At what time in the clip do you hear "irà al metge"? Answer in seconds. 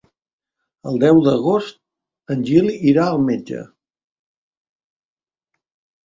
2.91-3.59